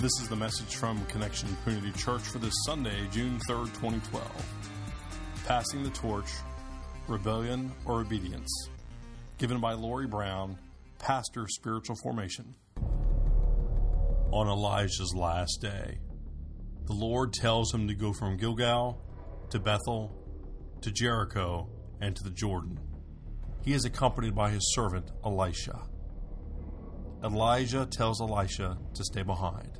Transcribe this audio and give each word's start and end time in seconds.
This 0.00 0.18
is 0.18 0.30
the 0.30 0.36
message 0.36 0.76
from 0.76 1.04
Connection 1.08 1.54
Community 1.62 1.92
Church 1.92 2.22
for 2.22 2.38
this 2.38 2.54
Sunday, 2.64 3.06
June 3.10 3.38
3rd, 3.46 3.66
2012. 3.66 4.46
Passing 5.46 5.82
the 5.82 5.90
Torch 5.90 6.30
Rebellion 7.06 7.70
or 7.84 8.00
Obedience. 8.00 8.48
Given 9.36 9.60
by 9.60 9.74
Lori 9.74 10.06
Brown, 10.06 10.56
Pastor 10.98 11.46
Spiritual 11.48 11.96
Formation. 12.02 12.54
On 14.30 14.48
Elijah's 14.48 15.12
last 15.14 15.58
day, 15.60 15.98
the 16.86 16.94
Lord 16.94 17.34
tells 17.34 17.74
him 17.74 17.86
to 17.86 17.94
go 17.94 18.14
from 18.14 18.38
Gilgal 18.38 19.04
to 19.50 19.60
Bethel 19.60 20.16
to 20.80 20.90
Jericho 20.90 21.68
and 22.00 22.16
to 22.16 22.24
the 22.24 22.30
Jordan. 22.30 22.80
He 23.66 23.74
is 23.74 23.84
accompanied 23.84 24.34
by 24.34 24.48
his 24.48 24.72
servant 24.74 25.10
Elisha. 25.26 25.78
Elijah 27.22 27.84
tells 27.84 28.22
Elisha 28.22 28.78
to 28.94 29.04
stay 29.04 29.22
behind 29.22 29.79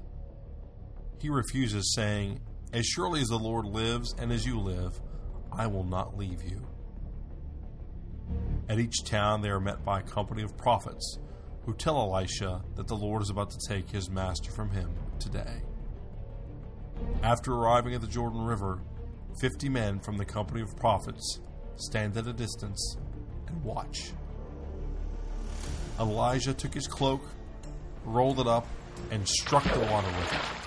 he 1.20 1.29
refuses, 1.29 1.95
saying, 1.95 2.41
As 2.73 2.87
surely 2.87 3.20
as 3.20 3.29
the 3.29 3.38
Lord 3.38 3.66
lives 3.66 4.15
and 4.19 4.33
as 4.33 4.47
you 4.47 4.59
live, 4.59 5.01
I 5.52 5.66
will 5.66 5.84
not 5.84 6.16
leave 6.16 6.43
you. 6.43 6.66
At 8.69 8.79
each 8.79 9.05
town, 9.05 9.43
they 9.43 9.51
are 9.51 9.60
met 9.60 9.84
by 9.84 10.01
a 10.01 10.02
company 10.02 10.43
of 10.43 10.56
prophets 10.56 11.19
who 11.66 11.74
tell 11.74 11.98
Elisha 11.98 12.62
that 12.77 12.87
the 12.87 12.96
Lord 12.96 13.23
is 13.23 13.30
about 13.30 13.51
to 13.51 13.59
take 13.69 13.91
his 13.91 14.09
master 14.09 14.51
from 14.51 14.70
him 14.70 14.91
today. 15.19 15.62
After 17.23 17.52
arriving 17.52 17.95
at 17.95 18.01
the 18.01 18.07
Jordan 18.07 18.43
River, 18.43 18.80
fifty 19.41 19.68
men 19.68 20.01
from 20.01 20.16
the 20.16 20.24
company 20.24 20.62
of 20.62 20.77
prophets 20.77 21.41
stand 21.77 22.16
at 22.16 22.27
a 22.27 22.32
distance 22.32 22.96
and 23.46 23.62
watch. 23.62 24.12
Elijah 25.98 26.55
took 26.55 26.73
his 26.73 26.87
cloak, 26.87 27.23
rolled 28.05 28.41
it 28.41 28.46
up, 28.46 28.66
and 29.10 29.29
struck 29.29 29.65
the 29.65 29.80
water 29.80 30.09
with 30.09 30.32
it. 30.32 30.59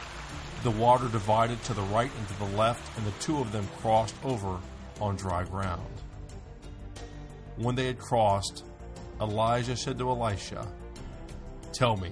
The 0.64 0.72
water 0.72 1.10
divided 1.10 1.62
to 1.66 1.74
the 1.74 1.82
right 1.82 2.10
and 2.18 2.28
to 2.30 2.40
the 2.40 2.58
left, 2.58 2.98
and 2.98 3.06
the 3.06 3.12
two 3.20 3.40
of 3.40 3.52
them 3.52 3.68
crossed 3.82 4.16
over 4.24 4.60
on 5.02 5.18
dry 5.18 5.44
ground. 5.44 5.86
When 7.58 7.76
they 7.76 7.86
had 7.86 8.00
crossed, 8.00 8.64
Elijah 9.20 9.76
said 9.76 10.00
to 10.00 10.10
Elisha, 10.10 10.66
Tell 11.74 11.98
me, 11.98 12.12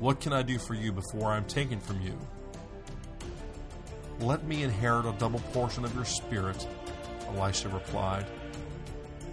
what 0.00 0.20
can 0.20 0.32
I 0.32 0.42
do 0.42 0.58
for 0.58 0.74
you 0.74 0.90
before 0.90 1.30
I 1.30 1.36
am 1.36 1.44
taken 1.44 1.78
from 1.78 2.00
you? 2.00 2.18
Let 4.18 4.44
me 4.44 4.64
inherit 4.64 5.06
a 5.06 5.12
double 5.12 5.40
portion 5.52 5.84
of 5.84 5.94
your 5.94 6.04
spirit, 6.04 6.66
Elisha 7.28 7.68
replied. 7.68 8.26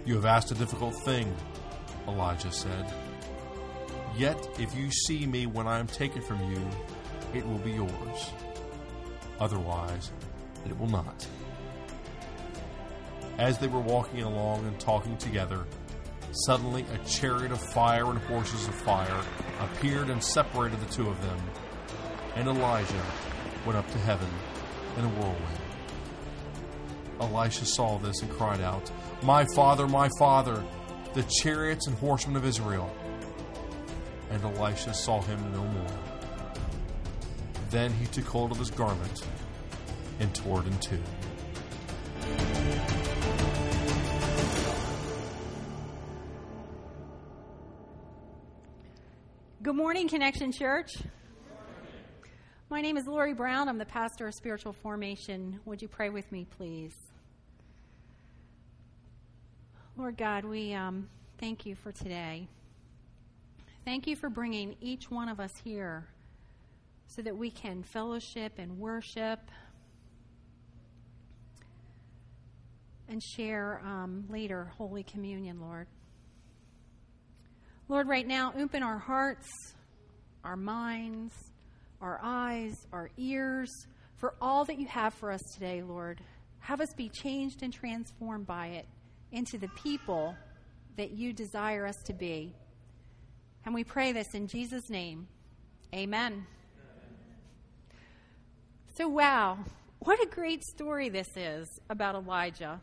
You 0.04 0.14
have 0.14 0.26
asked 0.26 0.52
a 0.52 0.54
difficult 0.54 0.94
thing, 1.04 1.34
Elijah 2.06 2.52
said. 2.52 2.92
Yet 4.16 4.48
if 4.60 4.76
you 4.76 4.90
see 4.92 5.26
me 5.26 5.46
when 5.46 5.66
I 5.66 5.78
am 5.78 5.88
taken 5.88 6.22
from 6.22 6.38
you, 6.52 6.60
it 7.34 7.46
will 7.46 7.58
be 7.58 7.72
yours. 7.72 8.32
Otherwise, 9.40 10.12
it 10.66 10.78
will 10.78 10.88
not. 10.88 11.26
As 13.38 13.58
they 13.58 13.66
were 13.66 13.80
walking 13.80 14.22
along 14.22 14.66
and 14.66 14.78
talking 14.78 15.16
together, 15.16 15.64
suddenly 16.46 16.84
a 16.92 16.98
chariot 17.06 17.52
of 17.52 17.60
fire 17.60 18.10
and 18.10 18.18
horses 18.20 18.68
of 18.68 18.74
fire 18.74 19.20
appeared 19.60 20.10
and 20.10 20.22
separated 20.22 20.80
the 20.80 20.92
two 20.92 21.08
of 21.08 21.20
them. 21.22 21.38
And 22.36 22.48
Elijah 22.48 23.04
went 23.66 23.78
up 23.78 23.90
to 23.90 23.98
heaven 23.98 24.28
in 24.98 25.04
a 25.04 25.08
whirlwind. 25.08 25.58
Elisha 27.20 27.64
saw 27.64 27.98
this 27.98 28.20
and 28.22 28.30
cried 28.30 28.60
out, 28.60 28.90
My 29.22 29.44
father, 29.54 29.86
my 29.86 30.08
father, 30.18 30.62
the 31.14 31.22
chariots 31.24 31.86
and 31.86 31.96
horsemen 31.98 32.36
of 32.36 32.44
Israel. 32.44 32.94
And 34.30 34.42
Elisha 34.42 34.94
saw 34.94 35.20
him 35.22 35.52
no 35.52 35.64
more. 35.64 36.11
Then 37.72 37.90
he 37.94 38.04
took 38.04 38.26
hold 38.26 38.52
of 38.52 38.58
his 38.58 38.70
garment 38.70 39.26
and 40.20 40.34
tore 40.34 40.60
it 40.60 40.66
in 40.66 40.78
two. 40.78 41.00
Good 49.62 49.74
morning, 49.74 50.06
Connection 50.06 50.52
Church. 50.52 50.98
My 52.68 52.82
name 52.82 52.98
is 52.98 53.06
Lori 53.06 53.32
Brown. 53.32 53.70
I'm 53.70 53.78
the 53.78 53.86
pastor 53.86 54.26
of 54.26 54.34
spiritual 54.34 54.74
formation. 54.74 55.58
Would 55.64 55.80
you 55.80 55.88
pray 55.88 56.10
with 56.10 56.30
me, 56.30 56.46
please? 56.58 56.94
Lord 59.96 60.18
God, 60.18 60.44
we 60.44 60.74
um, 60.74 61.08
thank 61.38 61.64
you 61.64 61.74
for 61.74 61.90
today. 61.90 62.48
Thank 63.86 64.06
you 64.06 64.14
for 64.14 64.28
bringing 64.28 64.76
each 64.82 65.10
one 65.10 65.30
of 65.30 65.40
us 65.40 65.54
here 65.64 66.11
so 67.14 67.20
that 67.22 67.36
we 67.36 67.50
can 67.50 67.82
fellowship 67.82 68.54
and 68.58 68.78
worship 68.78 69.38
and 73.08 73.22
share 73.22 73.82
um, 73.84 74.24
later 74.30 74.72
Holy 74.78 75.02
Communion, 75.02 75.60
Lord. 75.60 75.86
Lord, 77.88 78.08
right 78.08 78.26
now, 78.26 78.54
open 78.58 78.82
our 78.82 78.98
hearts, 78.98 79.46
our 80.42 80.56
minds, 80.56 81.34
our 82.00 82.18
eyes, 82.22 82.74
our 82.92 83.10
ears 83.18 83.70
for 84.16 84.34
all 84.40 84.64
that 84.64 84.78
you 84.78 84.86
have 84.86 85.12
for 85.12 85.30
us 85.30 85.42
today, 85.52 85.82
Lord. 85.82 86.20
Have 86.60 86.80
us 86.80 86.94
be 86.96 87.10
changed 87.10 87.62
and 87.62 87.72
transformed 87.72 88.46
by 88.46 88.68
it 88.68 88.86
into 89.32 89.58
the 89.58 89.68
people 89.82 90.34
that 90.96 91.10
you 91.10 91.34
desire 91.34 91.86
us 91.86 91.96
to 92.06 92.14
be. 92.14 92.54
And 93.66 93.74
we 93.74 93.84
pray 93.84 94.12
this 94.12 94.34
in 94.34 94.46
Jesus' 94.46 94.88
name. 94.88 95.26
Amen. 95.94 96.46
So, 98.94 99.08
wow, 99.08 99.56
what 100.00 100.22
a 100.22 100.26
great 100.26 100.62
story 100.62 101.08
this 101.08 101.34
is 101.34 101.80
about 101.88 102.14
Elijah. 102.14 102.78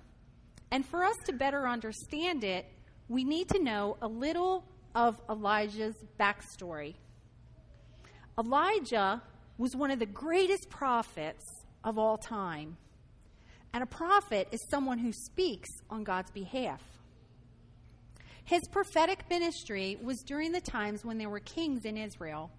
And 0.71 0.83
for 0.83 1.03
us 1.03 1.15
to 1.27 1.33
better 1.33 1.67
understand 1.67 2.43
it, 2.43 2.65
we 3.07 3.23
need 3.23 3.47
to 3.49 3.63
know 3.63 3.95
a 4.01 4.07
little 4.07 4.63
of 4.95 5.21
Elijah's 5.29 5.95
backstory. 6.19 6.95
Elijah 8.39 9.21
was 9.59 9.75
one 9.75 9.91
of 9.91 9.99
the 9.99 10.07
greatest 10.07 10.67
prophets 10.71 11.45
of 11.83 11.99
all 11.99 12.17
time. 12.17 12.77
And 13.71 13.83
a 13.83 13.87
prophet 13.87 14.47
is 14.51 14.67
someone 14.71 14.97
who 14.97 15.13
speaks 15.13 15.69
on 15.91 16.03
God's 16.03 16.31
behalf. 16.31 16.81
His 18.45 18.67
prophetic 18.71 19.29
ministry 19.29 19.99
was 20.01 20.23
during 20.23 20.53
the 20.53 20.61
times 20.61 21.05
when 21.05 21.19
there 21.19 21.29
were 21.29 21.39
kings 21.39 21.85
in 21.85 21.97
Israel 21.97 22.49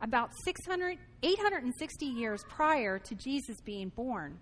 about 0.00 0.30
600, 0.44 0.98
860 1.22 2.06
years 2.06 2.44
prior 2.48 2.98
to 2.98 3.14
Jesus 3.14 3.60
being 3.60 3.90
born. 3.90 4.38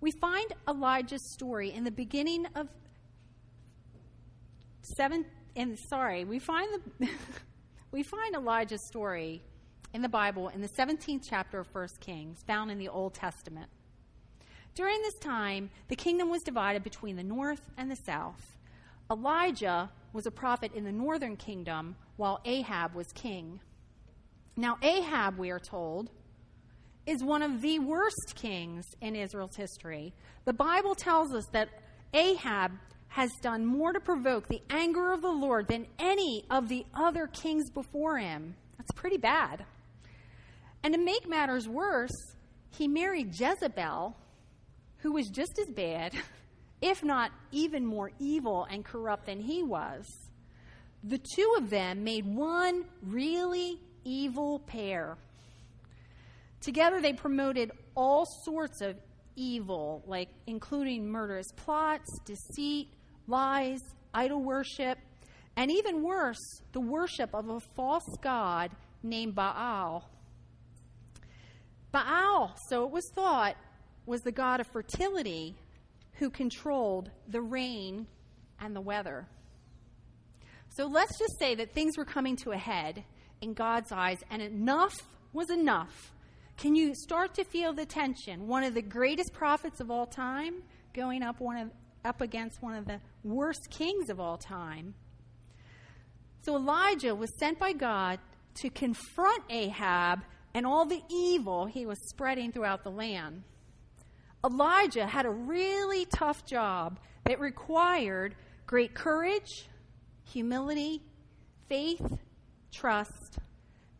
We 0.00 0.12
find 0.12 0.52
Elijah's 0.68 1.32
story 1.32 1.72
in 1.72 1.84
the 1.84 1.90
beginning 1.90 2.46
of 2.54 2.68
seven. 4.96 5.26
And 5.56 5.78
sorry, 5.88 6.24
we 6.24 6.38
find 6.38 6.68
the 6.98 7.08
we 7.92 8.02
find 8.02 8.34
Elijah's 8.34 8.86
story 8.86 9.42
in 9.92 10.02
the 10.02 10.08
Bible 10.08 10.48
in 10.48 10.60
the 10.60 10.68
17th 10.68 11.24
chapter 11.28 11.58
of 11.58 11.68
1 11.72 11.88
Kings, 12.00 12.42
found 12.46 12.70
in 12.70 12.78
the 12.78 12.88
Old 12.88 13.14
Testament. 13.14 13.68
During 14.74 15.02
this 15.02 15.18
time, 15.18 15.70
the 15.88 15.96
kingdom 15.96 16.30
was 16.30 16.42
divided 16.42 16.84
between 16.84 17.16
the 17.16 17.24
north 17.24 17.70
and 17.76 17.90
the 17.90 17.96
south. 17.96 18.56
Elijah 19.10 19.90
was 20.12 20.26
a 20.26 20.30
prophet 20.30 20.72
in 20.74 20.84
the 20.84 20.92
northern 20.92 21.36
kingdom, 21.36 21.96
while 22.16 22.40
Ahab 22.44 22.94
was 22.94 23.12
king. 23.12 23.60
Now, 24.60 24.76
Ahab, 24.82 25.38
we 25.38 25.48
are 25.48 25.58
told, 25.58 26.10
is 27.06 27.24
one 27.24 27.40
of 27.40 27.62
the 27.62 27.78
worst 27.78 28.34
kings 28.34 28.84
in 29.00 29.16
Israel's 29.16 29.56
history. 29.56 30.12
The 30.44 30.52
Bible 30.52 30.94
tells 30.94 31.32
us 31.32 31.46
that 31.52 31.70
Ahab 32.12 32.72
has 33.08 33.30
done 33.40 33.64
more 33.64 33.94
to 33.94 34.00
provoke 34.00 34.48
the 34.48 34.60
anger 34.68 35.12
of 35.12 35.22
the 35.22 35.30
Lord 35.30 35.66
than 35.66 35.86
any 35.98 36.44
of 36.50 36.68
the 36.68 36.84
other 36.92 37.26
kings 37.26 37.70
before 37.70 38.18
him. 38.18 38.54
That's 38.76 38.92
pretty 38.92 39.16
bad. 39.16 39.64
And 40.82 40.92
to 40.92 41.00
make 41.00 41.26
matters 41.26 41.66
worse, 41.66 42.34
he 42.68 42.86
married 42.86 43.40
Jezebel, 43.40 44.14
who 44.98 45.12
was 45.12 45.28
just 45.28 45.58
as 45.58 45.74
bad, 45.74 46.12
if 46.82 47.02
not 47.02 47.30
even 47.50 47.86
more 47.86 48.10
evil 48.18 48.66
and 48.70 48.84
corrupt 48.84 49.24
than 49.24 49.40
he 49.40 49.62
was. 49.62 50.04
The 51.02 51.20
two 51.34 51.54
of 51.56 51.70
them 51.70 52.04
made 52.04 52.26
one 52.26 52.84
really 53.02 53.80
evil 54.04 54.58
pair. 54.60 55.16
Together, 56.60 57.00
they 57.00 57.12
promoted 57.12 57.70
all 57.94 58.26
sorts 58.44 58.80
of 58.80 58.96
evil, 59.36 60.02
like 60.06 60.28
including 60.46 61.08
murderous 61.08 61.50
plots, 61.56 62.18
deceit, 62.24 62.88
lies, 63.26 63.80
idol 64.12 64.42
worship, 64.42 64.98
and 65.56 65.70
even 65.70 66.02
worse, 66.02 66.62
the 66.72 66.80
worship 66.80 67.34
of 67.34 67.48
a 67.48 67.60
false 67.74 68.16
god 68.22 68.70
named 69.02 69.34
Baal. 69.34 70.08
Baal, 71.92 72.54
so 72.68 72.84
it 72.84 72.90
was 72.90 73.10
thought, 73.14 73.56
was 74.06 74.20
the 74.22 74.32
god 74.32 74.60
of 74.60 74.66
fertility 74.66 75.56
who 76.14 76.30
controlled 76.30 77.10
the 77.28 77.40
rain 77.40 78.06
and 78.60 78.76
the 78.76 78.80
weather. 78.80 79.26
So 80.70 80.86
let's 80.86 81.18
just 81.18 81.38
say 81.38 81.54
that 81.56 81.72
things 81.72 81.96
were 81.96 82.04
coming 82.04 82.36
to 82.36 82.52
a 82.52 82.56
head 82.56 83.04
in 83.40 83.54
God's 83.54 83.92
eyes, 83.92 84.18
and 84.30 84.42
enough 84.42 84.94
was 85.32 85.50
enough. 85.50 86.12
Can 86.56 86.74
you 86.74 86.94
start 86.94 87.34
to 87.34 87.44
feel 87.44 87.72
the 87.72 87.86
tension? 87.86 88.46
One 88.46 88.64
of 88.64 88.74
the 88.74 88.82
greatest 88.82 89.32
prophets 89.32 89.80
of 89.80 89.90
all 89.90 90.06
time 90.06 90.62
going 90.92 91.22
up 91.22 91.40
one 91.40 91.56
of, 91.56 91.70
up 92.04 92.20
against 92.20 92.62
one 92.62 92.74
of 92.74 92.84
the 92.84 93.00
worst 93.24 93.70
kings 93.70 94.10
of 94.10 94.20
all 94.20 94.36
time. 94.36 94.94
So 96.42 96.56
Elijah 96.56 97.14
was 97.14 97.30
sent 97.38 97.58
by 97.58 97.72
God 97.72 98.18
to 98.56 98.70
confront 98.70 99.42
Ahab 99.48 100.20
and 100.54 100.66
all 100.66 100.84
the 100.84 101.02
evil 101.10 101.66
he 101.66 101.86
was 101.86 101.98
spreading 102.08 102.52
throughout 102.52 102.82
the 102.82 102.90
land. 102.90 103.42
Elijah 104.44 105.06
had 105.06 105.26
a 105.26 105.30
really 105.30 106.06
tough 106.06 106.44
job 106.46 106.98
that 107.24 107.40
required 107.40 108.34
great 108.66 108.94
courage, 108.94 109.68
humility, 110.24 111.02
faith, 111.68 112.18
trust, 112.72 113.38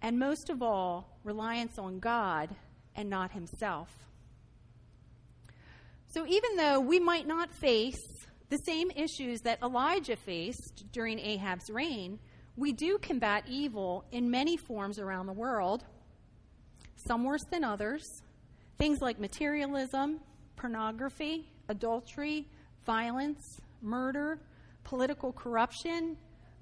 and 0.02 0.18
most 0.18 0.50
of 0.50 0.62
all, 0.62 1.18
reliance 1.24 1.78
on 1.78 1.98
God 1.98 2.50
and 2.96 3.08
not 3.08 3.32
himself. 3.32 3.88
So, 6.08 6.26
even 6.26 6.56
though 6.56 6.80
we 6.80 6.98
might 6.98 7.26
not 7.26 7.52
face 7.52 8.00
the 8.48 8.58
same 8.58 8.90
issues 8.90 9.40
that 9.42 9.62
Elijah 9.62 10.16
faced 10.16 10.84
during 10.92 11.18
Ahab's 11.18 11.70
reign, 11.70 12.18
we 12.56 12.72
do 12.72 12.98
combat 12.98 13.44
evil 13.48 14.04
in 14.10 14.30
many 14.30 14.56
forms 14.56 14.98
around 14.98 15.26
the 15.26 15.32
world, 15.32 15.84
some 16.96 17.24
worse 17.24 17.44
than 17.50 17.64
others. 17.64 18.02
Things 18.76 19.00
like 19.00 19.20
materialism, 19.20 20.20
pornography, 20.56 21.46
adultery, 21.68 22.48
violence, 22.84 23.60
murder, 23.82 24.40
political 24.84 25.32
corruption, 25.32 26.16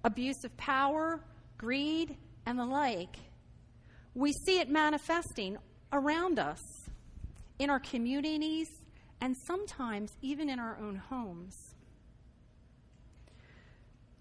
abuse 0.04 0.44
of 0.44 0.56
power, 0.56 1.20
greed, 1.58 2.16
and 2.46 2.58
the 2.58 2.64
like. 2.64 3.16
We 4.14 4.32
see 4.32 4.60
it 4.60 4.70
manifesting 4.70 5.58
around 5.92 6.38
us, 6.38 6.88
in 7.58 7.68
our 7.68 7.80
communities, 7.80 8.68
and 9.20 9.36
sometimes 9.36 10.12
even 10.22 10.48
in 10.48 10.58
our 10.58 10.78
own 10.80 10.96
homes. 10.96 11.74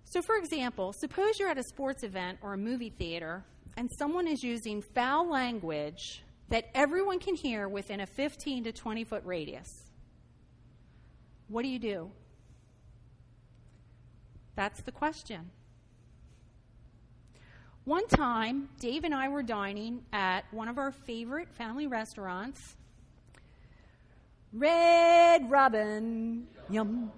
So, 0.03 0.21
for 0.21 0.35
example, 0.35 0.93
suppose 0.93 1.37
you're 1.37 1.49
at 1.49 1.57
a 1.57 1.63
sports 1.63 2.03
event 2.03 2.39
or 2.41 2.53
a 2.53 2.57
movie 2.57 2.89
theater 2.89 3.43
and 3.77 3.91
someone 3.91 4.27
is 4.27 4.43
using 4.43 4.81
foul 4.81 5.29
language 5.29 6.23
that 6.49 6.69
everyone 6.73 7.19
can 7.19 7.35
hear 7.35 7.69
within 7.69 7.99
a 7.99 8.07
15 8.07 8.63
to 8.63 8.71
20 8.71 9.03
foot 9.03 9.21
radius. 9.23 9.83
What 11.47 11.61
do 11.61 11.67
you 11.67 11.77
do? 11.77 12.11
That's 14.55 14.81
the 14.81 14.91
question. 14.91 15.51
One 17.87 18.05
time, 18.09 18.67
Dave 18.81 19.05
and 19.05 19.15
I 19.15 19.29
were 19.29 19.41
dining 19.41 20.01
at 20.11 20.43
one 20.51 20.67
of 20.67 20.77
our 20.77 20.91
favorite 20.91 21.47
family 21.53 21.87
restaurants, 21.87 22.75
Red 24.51 25.49
Robin. 25.49 26.47
Yum. 26.69 27.09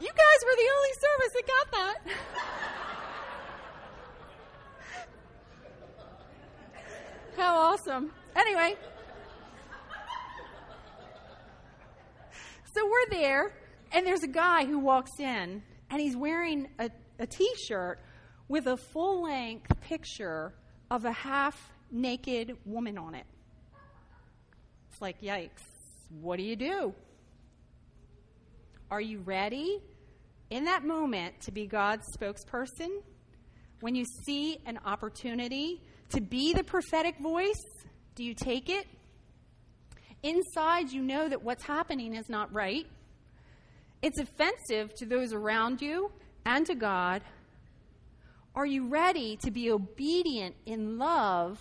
You 0.00 0.08
guys 0.08 0.44
were 0.44 0.56
the 0.56 0.68
only 0.76 0.92
service 0.98 1.32
that 1.34 1.46
got 1.46 1.70
that. 1.70 1.98
How 7.36 7.56
awesome. 7.58 8.10
Anyway, 8.34 8.74
so 12.74 12.84
we're 12.84 13.08
there, 13.10 13.54
and 13.92 14.04
there's 14.04 14.24
a 14.24 14.26
guy 14.26 14.64
who 14.64 14.80
walks 14.80 15.20
in 15.20 15.62
and 15.90 16.00
he's 16.00 16.16
wearing 16.16 16.68
a, 16.78 16.90
a 17.18 17.26
t 17.26 17.48
shirt 17.66 18.00
with 18.48 18.66
a 18.66 18.76
full 18.76 19.22
length 19.22 19.80
picture 19.80 20.54
of 20.90 21.04
a 21.04 21.12
half 21.12 21.72
naked 21.90 22.56
woman 22.64 22.98
on 22.98 23.14
it. 23.14 23.26
It's 24.90 25.00
like, 25.00 25.20
yikes, 25.20 25.62
what 26.20 26.38
do 26.38 26.42
you 26.42 26.56
do? 26.56 26.94
Are 28.90 29.00
you 29.00 29.18
ready 29.18 29.80
in 30.50 30.64
that 30.66 30.84
moment 30.84 31.40
to 31.42 31.52
be 31.52 31.66
God's 31.66 32.06
spokesperson? 32.16 33.02
When 33.80 33.94
you 33.94 34.04
see 34.24 34.58
an 34.64 34.78
opportunity 34.84 35.82
to 36.10 36.20
be 36.20 36.54
the 36.54 36.62
prophetic 36.62 37.18
voice, 37.18 37.62
do 38.14 38.24
you 38.24 38.32
take 38.32 38.70
it? 38.70 38.86
Inside, 40.22 40.90
you 40.90 41.02
know 41.02 41.28
that 41.28 41.42
what's 41.42 41.64
happening 41.64 42.14
is 42.14 42.28
not 42.28 42.52
right. 42.54 42.86
It's 44.02 44.18
offensive 44.18 44.94
to 44.96 45.06
those 45.06 45.32
around 45.32 45.80
you 45.80 46.12
and 46.44 46.66
to 46.66 46.74
God. 46.74 47.22
Are 48.54 48.66
you 48.66 48.88
ready 48.88 49.36
to 49.42 49.50
be 49.50 49.70
obedient 49.70 50.54
in 50.64 50.98
love 50.98 51.60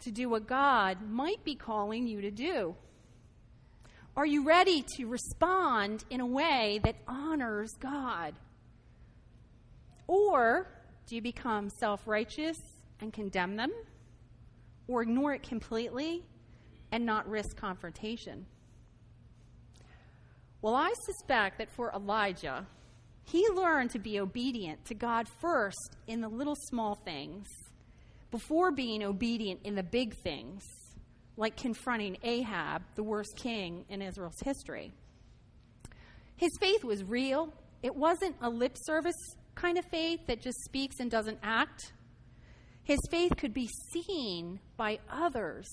to 0.00 0.10
do 0.10 0.28
what 0.28 0.46
God 0.46 0.98
might 1.08 1.42
be 1.44 1.54
calling 1.54 2.06
you 2.06 2.20
to 2.20 2.30
do? 2.30 2.74
Are 4.16 4.26
you 4.26 4.44
ready 4.44 4.84
to 4.96 5.06
respond 5.06 6.04
in 6.10 6.20
a 6.20 6.26
way 6.26 6.80
that 6.84 6.96
honors 7.06 7.70
God? 7.80 8.34
Or 10.06 10.68
do 11.06 11.14
you 11.14 11.22
become 11.22 11.70
self 11.70 12.06
righteous 12.06 12.56
and 13.00 13.12
condemn 13.12 13.56
them? 13.56 13.70
Or 14.88 15.02
ignore 15.02 15.34
it 15.34 15.42
completely 15.42 16.24
and 16.92 17.06
not 17.06 17.28
risk 17.28 17.56
confrontation? 17.56 18.46
Well, 20.62 20.74
I 20.74 20.92
suspect 21.06 21.58
that 21.58 21.70
for 21.70 21.90
Elijah, 21.92 22.66
he 23.24 23.48
learned 23.48 23.90
to 23.90 23.98
be 23.98 24.20
obedient 24.20 24.84
to 24.86 24.94
God 24.94 25.26
first 25.40 25.96
in 26.06 26.20
the 26.20 26.28
little 26.28 26.56
small 26.68 26.96
things 26.96 27.46
before 28.30 28.70
being 28.70 29.02
obedient 29.02 29.60
in 29.64 29.74
the 29.74 29.82
big 29.82 30.14
things, 30.22 30.62
like 31.36 31.56
confronting 31.56 32.18
Ahab, 32.22 32.82
the 32.94 33.02
worst 33.02 33.36
king 33.36 33.84
in 33.88 34.02
Israel's 34.02 34.40
history. 34.44 34.92
His 36.36 36.50
faith 36.60 36.84
was 36.84 37.04
real, 37.04 37.52
it 37.82 37.94
wasn't 37.94 38.36
a 38.42 38.50
lip 38.50 38.76
service 38.84 39.36
kind 39.54 39.78
of 39.78 39.84
faith 39.86 40.20
that 40.26 40.40
just 40.40 40.62
speaks 40.64 41.00
and 41.00 41.10
doesn't 41.10 41.38
act. 41.42 41.92
His 42.82 43.00
faith 43.10 43.32
could 43.36 43.54
be 43.54 43.68
seen 43.92 44.60
by 44.76 44.98
others. 45.10 45.68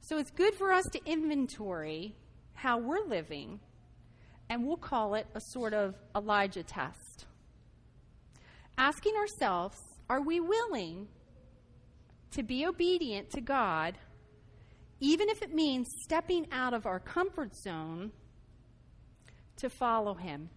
So 0.00 0.18
it's 0.18 0.30
good 0.30 0.54
for 0.54 0.72
us 0.72 0.84
to 0.92 1.00
inventory 1.04 2.14
how 2.58 2.76
we're 2.76 3.06
living, 3.06 3.60
and 4.50 4.66
we'll 4.66 4.76
call 4.76 5.14
it 5.14 5.28
a 5.32 5.40
sort 5.40 5.72
of 5.72 5.94
Elijah 6.16 6.64
test. 6.64 7.26
Asking 8.76 9.14
ourselves, 9.14 9.78
are 10.10 10.20
we 10.20 10.40
willing 10.40 11.06
to 12.32 12.42
be 12.42 12.66
obedient 12.66 13.30
to 13.30 13.40
God, 13.40 13.96
even 14.98 15.28
if 15.28 15.40
it 15.40 15.54
means 15.54 15.86
stepping 16.02 16.48
out 16.50 16.74
of 16.74 16.84
our 16.84 16.98
comfort 16.98 17.54
zone 17.54 18.10
to 19.58 19.70
follow 19.70 20.14
Him? 20.14 20.50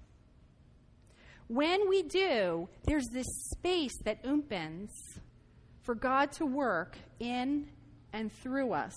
When 1.49 1.87
we 1.87 2.01
do, 2.01 2.67
there's 2.85 3.09
this 3.13 3.27
space 3.51 3.95
that 4.05 4.25
opens 4.25 4.89
for 5.83 5.93
God 5.93 6.31
to 6.33 6.47
work 6.47 6.97
in 7.19 7.67
and 8.11 8.31
through 8.31 8.73
us. 8.73 8.95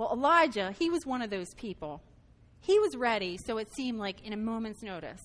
Well, 0.00 0.14
Elijah, 0.14 0.72
he 0.78 0.88
was 0.88 1.04
one 1.04 1.20
of 1.20 1.28
those 1.28 1.52
people. 1.52 2.00
He 2.58 2.78
was 2.78 2.96
ready, 2.96 3.36
so 3.36 3.58
it 3.58 3.70
seemed 3.74 3.98
like 3.98 4.24
in 4.24 4.32
a 4.32 4.36
moment's 4.38 4.82
notice. 4.82 5.22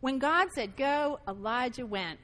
When 0.00 0.18
God 0.18 0.52
said 0.52 0.76
go, 0.76 1.20
Elijah 1.26 1.86
went. 1.86 2.20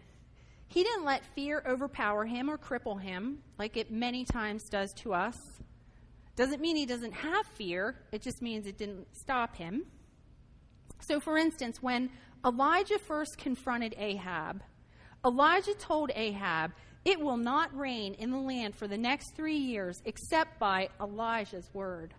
He 0.68 0.82
didn't 0.82 1.06
let 1.06 1.24
fear 1.24 1.64
overpower 1.66 2.26
him 2.26 2.50
or 2.50 2.58
cripple 2.58 3.00
him 3.00 3.38
like 3.58 3.78
it 3.78 3.90
many 3.90 4.26
times 4.26 4.68
does 4.68 4.92
to 4.92 5.14
us. 5.14 5.38
Doesn't 6.36 6.60
mean 6.60 6.76
he 6.76 6.84
doesn't 6.84 7.14
have 7.14 7.46
fear, 7.46 7.96
it 8.12 8.20
just 8.20 8.42
means 8.42 8.66
it 8.66 8.76
didn't 8.76 9.06
stop 9.16 9.56
him. 9.56 9.86
So, 11.00 11.18
for 11.18 11.38
instance, 11.38 11.82
when 11.82 12.10
Elijah 12.44 12.98
first 12.98 13.38
confronted 13.38 13.94
Ahab, 13.96 14.62
Elijah 15.24 15.72
told 15.72 16.10
Ahab 16.14 16.72
it 17.04 17.20
will 17.20 17.36
not 17.36 17.76
rain 17.76 18.14
in 18.14 18.30
the 18.30 18.38
land 18.38 18.74
for 18.74 18.88
the 18.88 18.96
next 18.96 19.34
three 19.34 19.56
years 19.56 20.00
except 20.04 20.58
by 20.58 20.88
Elijah's 21.00 21.68
word. 21.72 22.14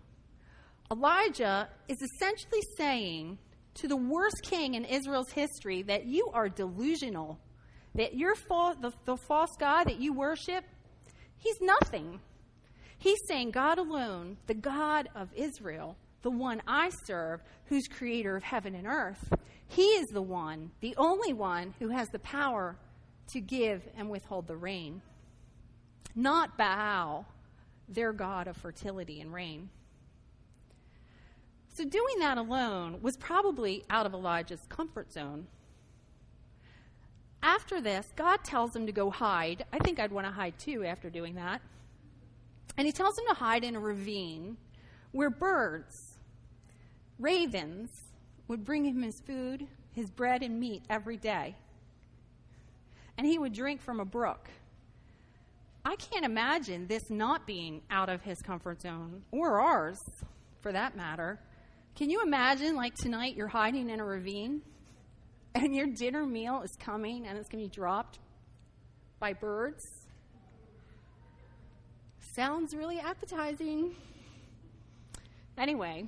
Elijah 0.91 1.67
is 1.87 1.97
essentially 2.01 2.61
saying 2.77 3.37
to 3.75 3.87
the 3.87 3.95
worst 3.95 4.41
king 4.43 4.75
in 4.75 4.85
Israel's 4.85 5.31
history 5.31 5.81
that 5.83 6.05
you 6.05 6.29
are 6.33 6.47
delusional, 6.47 7.39
that 7.95 8.15
your 8.15 8.35
fa- 8.35 8.77
the, 8.79 8.91
the 9.05 9.17
false 9.17 9.55
God 9.59 9.85
that 9.85 9.99
you 9.99 10.13
worship, 10.13 10.63
he's 11.37 11.59
nothing. 11.61 12.19
He's 12.99 13.19
saying 13.27 13.51
God 13.51 13.79
alone, 13.79 14.37
the 14.47 14.53
God 14.53 15.09
of 15.15 15.29
Israel, 15.35 15.97
the 16.21 16.29
one 16.31 16.61
I 16.67 16.89
serve, 17.05 17.41
who's 17.65 17.87
creator 17.87 18.35
of 18.35 18.43
heaven 18.43 18.75
and 18.75 18.87
earth, 18.87 19.33
he 19.67 19.83
is 19.83 20.07
the 20.07 20.21
one, 20.21 20.71
the 20.81 20.95
only 20.97 21.33
one 21.33 21.73
who 21.79 21.89
has 21.89 22.07
the 22.09 22.19
power 22.19 22.77
to 23.27 23.39
give 23.39 23.87
and 23.97 24.09
withhold 24.09 24.47
the 24.47 24.55
rain, 24.55 25.01
not 26.15 26.57
Baal, 26.57 27.25
their 27.87 28.13
god 28.13 28.47
of 28.47 28.57
fertility 28.57 29.21
and 29.21 29.33
rain. 29.33 29.69
So, 31.73 31.83
doing 31.83 32.19
that 32.19 32.37
alone 32.37 33.01
was 33.01 33.17
probably 33.17 33.83
out 33.89 34.05
of 34.05 34.13
Elijah's 34.13 34.65
comfort 34.69 35.11
zone. 35.11 35.47
after 37.43 37.79
this, 37.81 38.11
God 38.15 38.43
tells 38.43 38.75
him 38.75 38.85
to 38.85 38.91
go 38.91 39.09
hide. 39.11 39.65
I 39.71 39.79
think 39.79 39.99
I'd 39.99 40.11
want 40.11 40.25
to 40.25 40.31
hide 40.33 40.57
too 40.57 40.83
after 40.83 41.09
doing 41.09 41.35
that. 41.35 41.61
And 42.77 42.87
he 42.87 42.91
tells 42.91 43.17
him 43.17 43.25
to 43.29 43.35
hide 43.35 43.63
in 43.63 43.75
a 43.75 43.79
ravine 43.79 44.57
where 45.11 45.29
birds, 45.29 46.15
ravens, 47.19 47.89
would 48.47 48.65
bring 48.65 48.85
him 48.85 49.01
his 49.01 49.19
food, 49.19 49.67
his 49.93 50.09
bread 50.09 50.43
and 50.43 50.59
meat 50.59 50.83
every 50.89 51.17
day. 51.17 51.55
And 53.17 53.25
he 53.25 53.37
would 53.37 53.53
drink 53.53 53.81
from 53.81 53.99
a 53.99 54.05
brook. 54.05 54.49
I 55.85 55.95
can't 55.95 56.25
imagine 56.25 56.87
this 56.87 57.09
not 57.09 57.45
being 57.45 57.81
out 57.91 58.09
of 58.09 58.21
his 58.23 58.41
comfort 58.41 58.81
zone, 58.81 59.21
or 59.31 59.59
ours, 59.61 59.99
for 60.61 60.71
that 60.71 60.97
matter. 60.97 61.39
Can 61.95 62.09
you 62.09 62.23
imagine, 62.23 62.75
like 62.75 62.95
tonight, 62.95 63.35
you're 63.35 63.47
hiding 63.47 63.89
in 63.89 63.99
a 63.99 64.03
ravine 64.03 64.61
and 65.55 65.75
your 65.75 65.87
dinner 65.87 66.25
meal 66.25 66.61
is 66.63 66.75
coming 66.79 67.27
and 67.27 67.37
it's 67.37 67.47
going 67.47 67.63
to 67.63 67.69
be 67.69 67.73
dropped 67.73 68.19
by 69.19 69.33
birds? 69.33 69.83
Sounds 72.35 72.75
really 72.75 72.99
appetizing. 72.99 73.95
Anyway, 75.57 76.05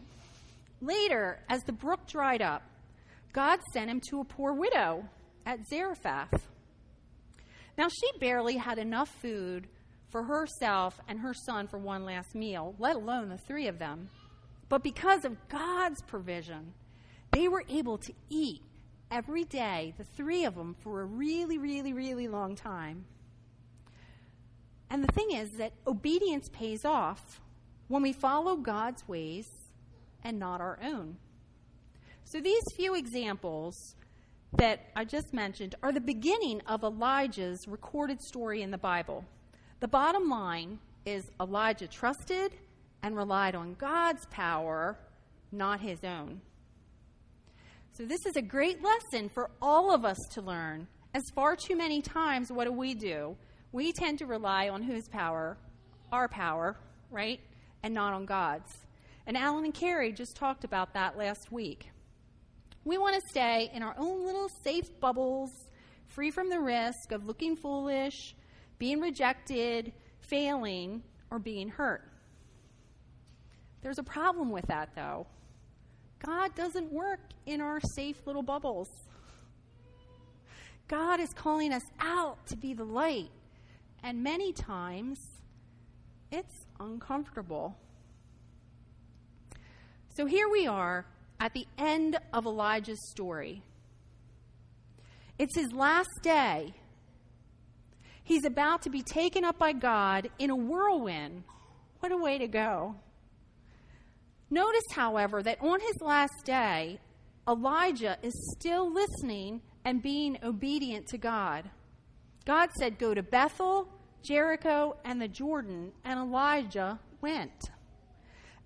later, 0.81 1.39
as 1.47 1.63
the 1.63 1.71
brook 1.71 2.05
dried 2.07 2.41
up, 2.41 2.63
God 3.31 3.59
sent 3.71 3.89
him 3.89 4.01
to 4.09 4.21
a 4.21 4.25
poor 4.25 4.53
widow 4.53 5.05
at 5.45 5.59
Zarephath. 5.69 6.47
Now, 7.77 7.89
she 7.89 8.17
barely 8.19 8.57
had 8.57 8.79
enough 8.79 9.09
food 9.21 9.67
for 10.09 10.23
herself 10.23 10.99
and 11.07 11.19
her 11.19 11.33
son 11.33 11.67
for 11.67 11.77
one 11.77 12.05
last 12.05 12.33
meal, 12.33 12.75
let 12.79 12.95
alone 12.95 13.29
the 13.29 13.37
three 13.37 13.67
of 13.67 13.77
them. 13.77 14.09
But 14.69 14.83
because 14.83 15.25
of 15.25 15.47
God's 15.47 16.01
provision, 16.01 16.73
they 17.31 17.47
were 17.47 17.63
able 17.69 17.97
to 17.99 18.13
eat 18.29 18.61
every 19.11 19.43
day, 19.43 19.93
the 19.97 20.03
three 20.03 20.45
of 20.45 20.55
them, 20.55 20.75
for 20.81 21.01
a 21.01 21.05
really, 21.05 21.57
really, 21.57 21.93
really 21.93 22.27
long 22.27 22.55
time. 22.55 23.05
And 24.89 25.03
the 25.03 25.11
thing 25.11 25.31
is 25.31 25.51
that 25.57 25.73
obedience 25.85 26.49
pays 26.49 26.85
off 26.85 27.41
when 27.87 28.01
we 28.01 28.13
follow 28.13 28.55
God's 28.55 29.07
ways 29.07 29.47
and 30.23 30.39
not 30.39 30.61
our 30.61 30.79
own. 30.83 31.17
So 32.23 32.41
these 32.41 32.63
few 32.75 32.95
examples 32.95 33.95
that 34.57 34.79
I 34.95 35.05
just 35.05 35.33
mentioned 35.33 35.75
are 35.83 35.91
the 35.91 36.01
beginning 36.01 36.61
of 36.67 36.83
Elijah's 36.83 37.67
recorded 37.67 38.21
story 38.21 38.63
in 38.63 38.71
the 38.71 38.77
Bible. 38.77 39.23
The 39.79 39.87
bottom 39.87 40.29
line 40.29 40.79
is 41.05 41.23
Elijah 41.39 41.87
trusted 41.87 42.53
and 43.03 43.15
relied 43.15 43.53
on 43.53 43.75
God's 43.75 44.25
power, 44.31 44.97
not 45.51 45.79
his 45.79 46.03
own. 46.03 46.41
So, 47.93 48.05
this 48.05 48.25
is 48.25 48.35
a 48.35 48.41
great 48.41 48.79
lesson 48.83 49.29
for 49.29 49.49
all 49.61 49.93
of 49.93 50.05
us 50.05 50.17
to 50.31 50.41
learn. 50.41 50.87
As 51.13 51.23
far 51.35 51.55
too 51.55 51.75
many 51.75 52.01
times, 52.01 52.51
what 52.51 52.65
do 52.65 52.71
we 52.71 52.93
do? 52.93 53.35
We 53.71 53.91
tend 53.91 54.19
to 54.19 54.25
rely 54.25 54.69
on 54.69 54.81
whose 54.81 55.07
power? 55.07 55.57
Our 56.11 56.27
power, 56.27 56.77
right? 57.11 57.39
And 57.83 57.93
not 57.93 58.13
on 58.13 58.25
God's. 58.25 58.71
And 59.27 59.37
Alan 59.37 59.65
and 59.65 59.73
Carrie 59.73 60.11
just 60.11 60.35
talked 60.35 60.63
about 60.63 60.93
that 60.93 61.17
last 61.17 61.51
week. 61.51 61.89
We 62.87 62.97
want 62.97 63.21
to 63.21 63.29
stay 63.29 63.69
in 63.73 63.83
our 63.83 63.93
own 63.97 64.25
little 64.25 64.47
safe 64.47 64.97
bubbles, 65.01 65.51
free 66.05 66.31
from 66.31 66.49
the 66.49 66.61
risk 66.61 67.11
of 67.11 67.25
looking 67.25 67.57
foolish, 67.57 68.33
being 68.79 69.01
rejected, 69.01 69.91
failing, 70.21 71.03
or 71.29 71.37
being 71.37 71.67
hurt. 71.67 72.09
There's 73.81 73.99
a 73.99 74.03
problem 74.03 74.51
with 74.51 74.67
that, 74.67 74.95
though. 74.95 75.27
God 76.25 76.55
doesn't 76.55 76.89
work 76.89 77.19
in 77.45 77.59
our 77.59 77.81
safe 77.81 78.25
little 78.25 78.41
bubbles. 78.41 78.87
God 80.87 81.19
is 81.19 81.33
calling 81.33 81.73
us 81.73 81.83
out 81.99 82.47
to 82.47 82.55
be 82.55 82.73
the 82.73 82.85
light. 82.85 83.31
And 84.01 84.23
many 84.23 84.53
times, 84.53 85.19
it's 86.31 86.65
uncomfortable. 86.79 87.77
So 90.15 90.25
here 90.25 90.47
we 90.47 90.67
are 90.67 91.05
at 91.39 91.53
the 91.53 91.67
end 91.77 92.17
of 92.33 92.45
Elijah's 92.45 93.09
story. 93.11 93.63
It's 95.37 95.55
his 95.55 95.71
last 95.71 96.09
day. 96.21 96.73
He's 98.23 98.45
about 98.45 98.81
to 98.81 98.89
be 98.89 99.03
taken 99.03 99.45
up 99.45 99.57
by 99.57 99.73
God 99.73 100.29
in 100.39 100.49
a 100.49 100.55
whirlwind. 100.55 101.43
What 101.99 102.11
a 102.11 102.17
way 102.17 102.37
to 102.37 102.47
go! 102.47 102.95
Notice, 104.49 104.83
however, 104.93 105.43
that 105.43 105.61
on 105.61 105.79
his 105.79 105.95
last 106.01 106.45
day, 106.45 106.99
Elijah 107.47 108.17
is 108.21 108.55
still 108.57 108.91
listening 108.91 109.61
and 109.85 110.01
being 110.01 110.37
obedient 110.43 111.07
to 111.07 111.17
God. 111.17 111.69
God 112.45 112.69
said, 112.79 112.99
Go 112.99 113.13
to 113.13 113.23
Bethel, 113.23 113.87
Jericho, 114.23 114.97
and 115.05 115.21
the 115.21 115.27
Jordan, 115.27 115.91
and 116.03 116.19
Elijah 116.19 116.99
went. 117.21 117.69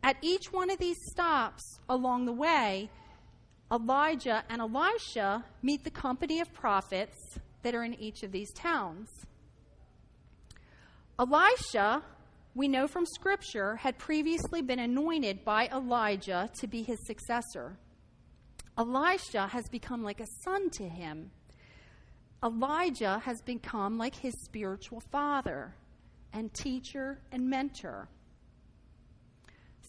At 0.04 0.18
each 0.22 0.52
one 0.52 0.70
of 0.70 0.80
these 0.80 0.98
stops 1.12 1.80
along 1.88 2.26
the 2.26 2.32
way, 2.32 2.90
Elijah 3.72 4.44
and 4.50 4.62
Elisha 4.62 5.46
meet 5.62 5.84
the 5.84 5.92
company 5.92 6.40
of 6.40 6.52
prophets 6.54 7.38
that 7.62 7.76
are 7.76 7.84
in 7.84 7.94
each 7.94 8.24
of 8.24 8.32
these 8.32 8.52
towns. 8.54 9.10
Elisha 11.20 12.04
we 12.54 12.68
know 12.68 12.88
from 12.88 13.06
Scripture, 13.06 13.78
had 13.78 13.98
previously 13.98 14.62
been 14.62 14.80
anointed 14.80 15.46
by 15.46 15.68
Elijah 15.68 16.50
to 16.60 16.68
be 16.68 16.84
his 16.84 17.00
successor. 17.06 17.78
Elisha 18.78 19.48
has 19.48 19.70
become 19.70 20.04
like 20.04 20.20
a 20.20 20.28
son 20.44 20.70
to 20.72 20.90
him. 20.90 21.32
Elijah 22.44 23.20
has 23.20 23.42
become 23.42 23.98
like 23.98 24.16
his 24.16 24.34
spiritual 24.44 25.02
father 25.12 25.76
and 26.34 26.54
teacher 26.54 27.20
and 27.32 27.50
mentor. 27.50 28.10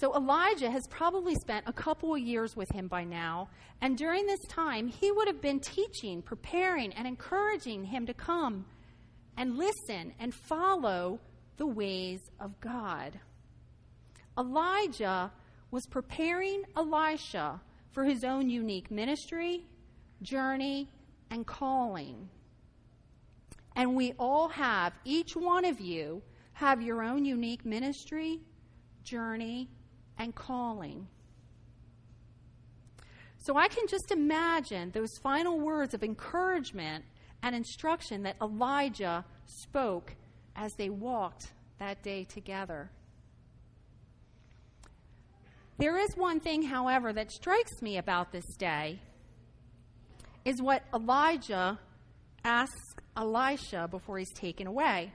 So 0.03 0.17
Elijah 0.17 0.69
has 0.69 0.89
probably 0.89 1.37
spent 1.37 1.69
a 1.69 1.73
couple 1.73 2.13
of 2.13 2.21
years 2.21 2.57
with 2.57 2.69
him 2.73 2.89
by 2.89 3.05
now, 3.05 3.51
and 3.81 3.97
during 3.97 4.27
this 4.27 4.45
time, 4.49 4.89
he 4.89 5.13
would 5.13 5.29
have 5.29 5.41
been 5.41 5.61
teaching, 5.61 6.23
preparing, 6.23 6.93
and 6.95 7.07
encouraging 7.07 7.85
him 7.85 8.07
to 8.07 8.13
come 8.13 8.65
and 9.37 9.57
listen 9.57 10.13
and 10.19 10.35
follow 10.35 11.21
the 11.57 11.69
ways 11.69 12.33
of 12.41 12.61
God. 12.61 13.21
Elijah 14.37 15.31
was 15.71 15.87
preparing 15.87 16.65
Elisha 16.77 17.61
for 17.93 18.03
his 18.03 18.25
own 18.25 18.51
unique 18.51 18.91
ministry, 18.91 19.65
journey, 20.21 20.89
and 21.31 21.47
calling. 21.47 22.29
And 23.77 23.95
we 23.95 24.15
all 24.19 24.49
have, 24.49 24.95
each 25.05 25.37
one 25.37 25.65
of 25.65 25.81
you, 25.81 26.23
have 26.55 26.83
your 26.83 27.05
own 27.05 27.25
unique 27.25 27.65
ministry, 27.65 28.41
journey, 29.05 29.69
and 30.19 30.35
calling. 30.35 31.09
So 33.39 33.57
I 33.57 33.69
can 33.69 33.87
just 33.89 34.13
imagine 34.13 34.91
those 34.91 35.11
final 35.23 35.59
words 35.59 35.95
of 35.95 36.05
encouragement 36.05 37.05
and 37.43 37.57
instruction 37.57 38.23
that 38.23 38.37
Elijah 38.41 39.25
spoke 39.47 40.15
as 40.55 40.73
they 40.79 40.91
walked 40.91 41.53
that 41.79 42.03
day 42.03 42.25
together. 42.25 42.91
There 45.79 45.99
is 45.99 46.11
one 46.15 46.39
thing, 46.39 46.63
however, 46.63 47.13
that 47.13 47.33
strikes 47.33 47.83
me 47.83 47.99
about 47.99 48.31
this 48.31 48.45
day 48.59 49.01
is 50.45 50.61
what 50.63 50.85
Elijah 50.95 51.79
asks 52.45 52.95
Elisha 53.17 53.89
before 53.91 54.19
he's 54.19 54.33
taken 54.35 54.67
away. 54.67 55.13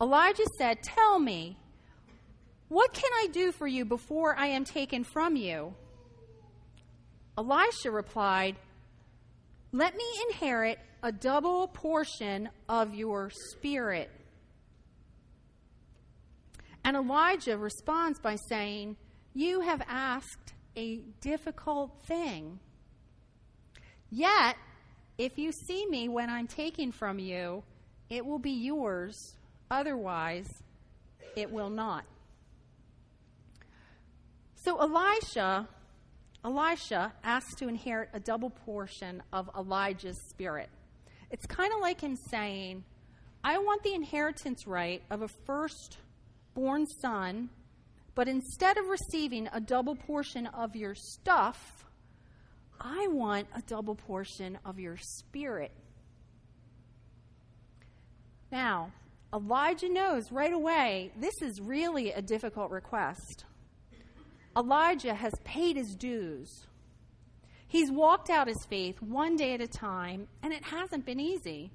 Elijah 0.00 0.44
said, 0.58 0.82
Tell 0.82 1.18
me, 1.18 1.56
what 2.72 2.94
can 2.94 3.10
I 3.22 3.26
do 3.30 3.52
for 3.52 3.66
you 3.66 3.84
before 3.84 4.34
I 4.34 4.46
am 4.46 4.64
taken 4.64 5.04
from 5.04 5.36
you? 5.36 5.74
Elisha 7.36 7.90
replied, 7.90 8.56
Let 9.72 9.94
me 9.94 10.04
inherit 10.30 10.78
a 11.02 11.12
double 11.12 11.68
portion 11.68 12.48
of 12.70 12.94
your 12.94 13.30
spirit. 13.50 14.10
And 16.82 16.96
Elijah 16.96 17.58
responds 17.58 18.18
by 18.18 18.36
saying, 18.48 18.96
You 19.34 19.60
have 19.60 19.82
asked 19.86 20.54
a 20.74 21.02
difficult 21.20 21.90
thing. 22.06 22.58
Yet, 24.10 24.56
if 25.18 25.36
you 25.36 25.52
see 25.52 25.86
me 25.86 26.08
when 26.08 26.30
I'm 26.30 26.46
taken 26.46 26.90
from 26.90 27.18
you, 27.18 27.64
it 28.08 28.24
will 28.24 28.38
be 28.38 28.52
yours. 28.52 29.36
Otherwise, 29.70 30.48
it 31.36 31.52
will 31.52 31.70
not. 31.70 32.04
So 34.64 34.78
Elisha, 34.80 35.68
Elisha 36.44 37.12
asks 37.24 37.56
to 37.56 37.66
inherit 37.66 38.10
a 38.12 38.20
double 38.20 38.50
portion 38.50 39.20
of 39.32 39.50
Elijah's 39.58 40.20
spirit. 40.30 40.70
It's 41.32 41.46
kind 41.46 41.72
of 41.72 41.80
like 41.80 42.00
him 42.00 42.14
saying, 42.30 42.84
I 43.42 43.58
want 43.58 43.82
the 43.82 43.94
inheritance 43.94 44.64
right 44.68 45.02
of 45.10 45.22
a 45.22 45.28
first 45.46 45.98
born 46.54 46.86
son, 46.86 47.50
but 48.14 48.28
instead 48.28 48.78
of 48.78 48.86
receiving 48.86 49.48
a 49.52 49.60
double 49.60 49.96
portion 49.96 50.46
of 50.46 50.76
your 50.76 50.94
stuff, 50.94 51.84
I 52.80 53.08
want 53.08 53.48
a 53.56 53.62
double 53.62 53.96
portion 53.96 54.58
of 54.64 54.78
your 54.78 54.96
spirit. 54.96 55.72
Now, 58.52 58.92
Elijah 59.34 59.88
knows 59.88 60.30
right 60.30 60.52
away 60.52 61.10
this 61.18 61.42
is 61.42 61.60
really 61.60 62.12
a 62.12 62.22
difficult 62.22 62.70
request. 62.70 63.44
Elijah 64.56 65.14
has 65.14 65.32
paid 65.44 65.76
his 65.76 65.94
dues. 65.94 66.66
He's 67.66 67.90
walked 67.90 68.28
out 68.28 68.48
his 68.48 68.64
faith 68.68 69.00
one 69.00 69.36
day 69.36 69.54
at 69.54 69.62
a 69.62 69.66
time, 69.66 70.28
and 70.42 70.52
it 70.52 70.62
hasn't 70.62 71.06
been 71.06 71.20
easy. 71.20 71.70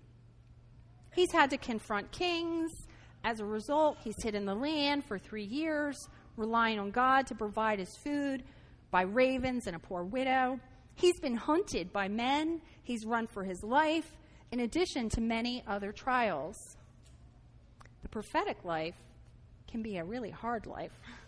He's 1.16 1.32
had 1.32 1.50
to 1.50 1.58
confront 1.58 2.12
kings. 2.12 2.72
As 3.24 3.40
a 3.40 3.46
result, 3.46 3.98
he's 4.04 4.22
hid 4.22 4.36
in 4.36 4.46
the 4.46 4.54
land 4.54 5.06
for 5.06 5.18
three 5.18 5.44
years, 5.44 6.08
relying 6.36 6.78
on 6.78 6.92
God 6.92 7.26
to 7.28 7.36
provide 7.36 7.80
his 7.80 7.96
food 7.96 8.44
by 8.92 9.02
ravens 9.02 9.66
and 9.66 9.76
a 9.76 9.80
poor 9.80 10.04
widow. 10.04 10.60
He's 10.94 11.20
been 11.20 11.36
hunted 11.36 11.92
by 11.92 12.08
men. 12.08 12.62
He's 12.84 13.06
run 13.06 13.26
for 13.26 13.44
his 13.44 13.64
life, 13.64 14.12
in 14.52 14.60
addition 14.60 15.10
to 15.10 15.22
many 15.22 15.64
other 15.68 15.92
trials. 15.92 16.78
The 18.04 18.10
prophetic 18.10 18.64
life 18.64 18.96
can 19.68 19.82
be 19.82 19.98
a 19.98 20.04
really 20.06 20.32
hard 20.32 20.68
life. 20.68 20.92